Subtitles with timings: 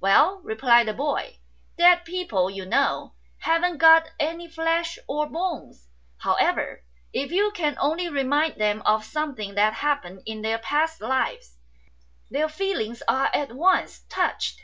[0.00, 1.38] "Well," replied the boy,
[1.76, 5.86] "dead people, you know, haven't got any flesh or bones;
[6.18, 11.58] however, if you can only remind them of something that happened in their past lives,
[12.28, 14.62] their feelings are at once touched.